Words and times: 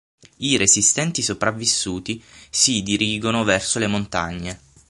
I 0.37 0.57
resistenti 0.57 1.21
sopravvissuti 1.21 2.23
si 2.49 2.81
dirigono 2.81 3.43
verso 3.43 3.77
le 3.77 3.85
montagne. 3.85 4.59